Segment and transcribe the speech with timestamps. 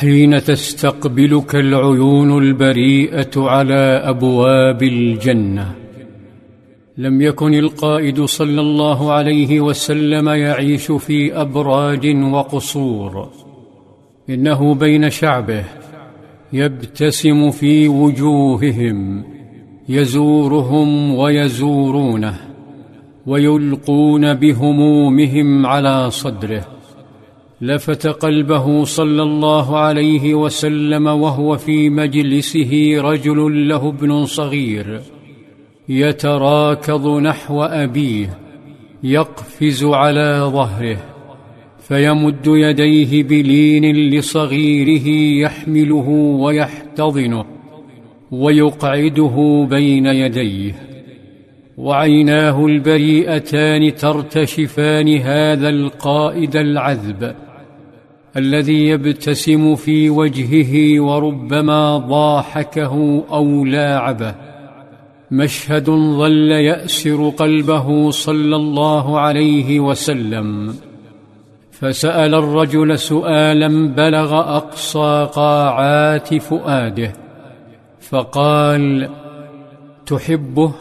[0.00, 5.72] حين تستقبلك العيون البريئة على أبواب الجنة.
[6.98, 13.28] لم يكن القائد صلى الله عليه وسلم يعيش في أبراج وقصور.
[14.30, 15.64] إنه بين شعبه
[16.52, 19.24] يبتسم في وجوههم
[19.88, 22.36] يزورهم ويزورونه
[23.26, 26.79] ويلقون بهمومهم على صدره.
[27.62, 35.00] لفت قلبه صلى الله عليه وسلم وهو في مجلسه رجل له ابن صغير.
[35.88, 38.38] يتراكض نحو أبيه
[39.02, 40.96] يقفز على ظهره
[41.78, 45.08] فيمد يديه بلين لصغيره
[45.44, 46.08] يحمله
[46.40, 47.44] ويحتضنه
[48.30, 50.74] ويقعده بين يديه.
[51.78, 57.34] وعيناه البريئتان ترتشفان هذا القائد العذب.
[58.36, 64.34] الذي يبتسم في وجهه وربما ضاحكه أو لاعبه.
[65.30, 70.74] مشهد ظل يأسر قلبه صلى الله عليه وسلم.
[71.70, 77.12] فسأل الرجل سؤالا بلغ أقصى قاعات فؤاده.
[78.00, 79.08] فقال
[80.06, 80.72] تحبه؟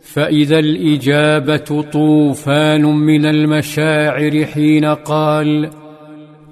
[0.00, 5.70] فإذا الإجابة طوفان من المشاعر حين قال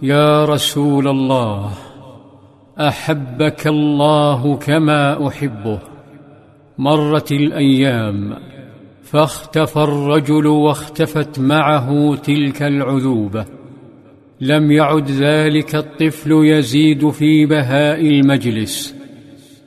[0.03, 1.71] يا رسول الله
[2.79, 5.79] أحبك الله كما أحبه.
[6.79, 8.37] مرت الأيام
[9.03, 13.45] فاختفى الرجل واختفت معه تلك العذوبة.
[14.41, 18.95] لم يعد ذلك الطفل يزيد في بهاء المجلس.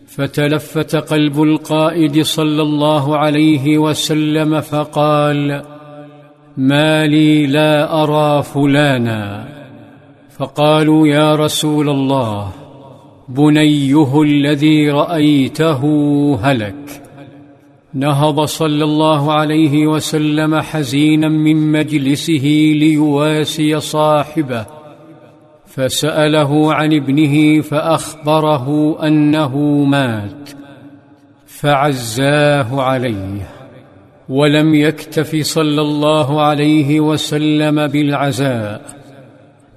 [0.08, 5.62] فتلفت قلب القائد صلى الله عليه وسلم فقال
[6.58, 9.65] ما لي لا أرى فلانا.
[10.38, 12.52] فقالوا يا رسول الله
[13.30, 15.84] بنيه الذي رأيته
[16.42, 17.02] هلك.
[17.94, 24.66] نهض صلى الله عليه وسلم حزينا من مجلسه ليواسي صاحبه
[25.66, 30.50] فسأله عن ابنه فأخبره أنه مات
[31.46, 33.50] فعزاه عليه.
[34.30, 39.05] ولم يكتف صلى الله عليه وسلم بالعزاء.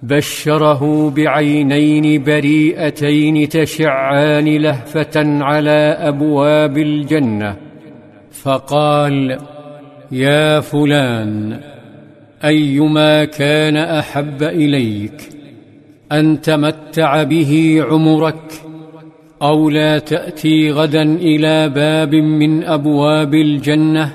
[0.02, 7.56] بشره بعينين بريئتين تشعان لهفة على أبواب الجنة.
[8.30, 9.38] فقال
[10.12, 11.60] يا فلان
[12.44, 15.28] أيما كان أحب إليك
[16.12, 18.52] أن تمتع به عمرك
[19.42, 24.12] أو لا تأتي غدا إلى باب من أبواب الجنة؟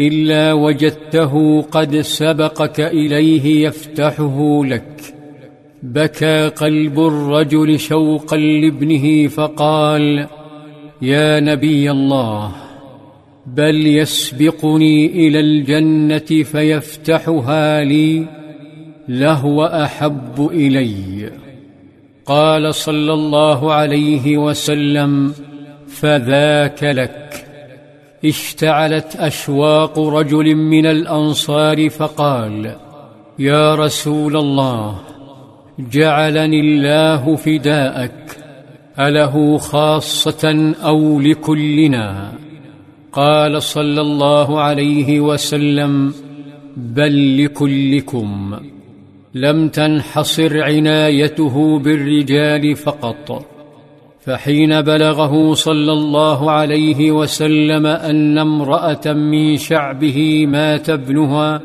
[0.00, 5.14] إلا وجدته قد سبقك إليه يفتحه لك.
[5.82, 10.26] بكى قلب الرجل شوقا لابنه فقال
[11.02, 12.52] يا نبي الله
[13.46, 18.26] بل يسبقني إلى الجنة فيفتحها لي
[19.08, 21.30] لهو أحب إلي.
[22.26, 25.34] قال صلى الله عليه وسلم
[25.88, 27.49] فذاك لك.
[28.24, 32.76] اشتعلت أشواق رجل من الأنصار فقال
[33.38, 34.98] يا رسول الله
[35.78, 38.36] جعلني الله فداءك
[38.98, 42.32] أله خاصة أو لكلنا؟
[43.12, 46.14] قال صلى الله عليه وسلم
[46.76, 48.58] بل لكلكم
[49.34, 53.46] لم تنحصر عنايته بالرجال فقط.
[54.20, 61.60] فحين بلغه صلى الله عليه وسلم أن امرأة من شعبه مات ابنها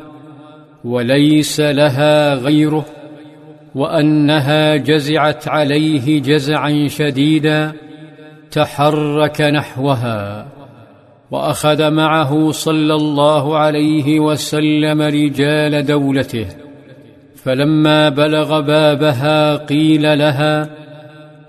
[0.84, 2.84] وليس لها غيره
[3.74, 7.72] وأنها جزعت عليه جزعا شديدا
[8.50, 10.46] تحرك نحوها
[11.30, 16.46] وأخذ معه صلى الله عليه وسلم رجال دولته
[17.36, 20.85] فلما بلغ بابها قيل لها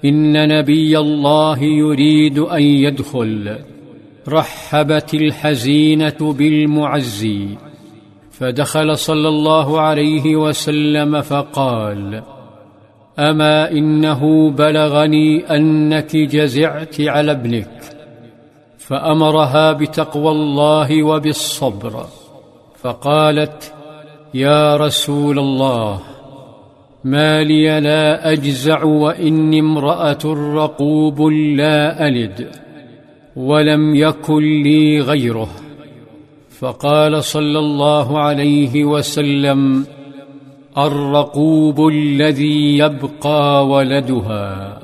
[0.06, 3.58] إن نبي الله يريد أن يدخل.
[4.28, 7.48] رحبت الحزينة بالمعزي
[8.32, 12.24] فدخل صلى الله عليه وسلم فقال
[13.20, 17.82] أما إنه بلغني أنك جزعت على ابنك.
[18.78, 22.06] فأمرها بتقوى الله وبالصبر.
[22.78, 23.74] فقالت
[24.34, 26.17] يا رسول الله.
[27.08, 30.20] ما لي لا أجزع وإني امرأة
[30.56, 32.48] رقوب لا ألد
[33.36, 35.50] ولم يكن لي غيره.
[36.60, 39.86] فقال صلى الله عليه وسلم
[40.78, 44.80] الرقوب الذي يبقى ولدها.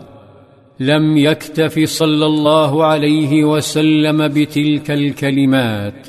[0.79, 6.07] لم يكتف صلى الله عليه وسلم بتلك الكلمات.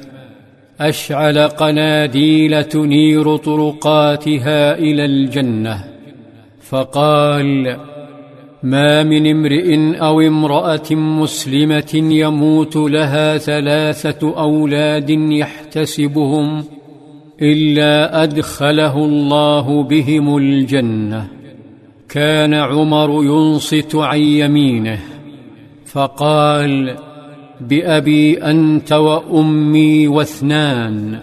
[0.80, 5.93] أشعل قناديل تنير طرقاتها إلى الجنة.
[6.74, 7.76] فقال
[8.62, 16.64] ما من امرئ أو امرأة مسلمة يموت لها ثلاثة أولاد يحتسبهم
[17.42, 21.28] إلا أدخله الله بهم الجنة.
[22.08, 24.98] كان عمر ينصت عن يمينه
[25.86, 26.96] فقال
[27.60, 31.18] بأبي أنت وأمي واثنان.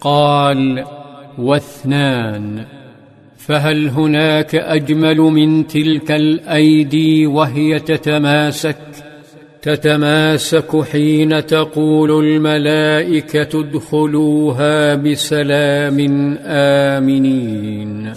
[0.00, 0.84] قال
[1.38, 2.64] واثنان.
[3.46, 8.76] فهل هناك أجمل من تلك الأيدي وهي تتماسك؟
[9.62, 15.98] تتماسك حين تقول الملائكة ادخلوها بسلام
[16.42, 18.12] آمنين.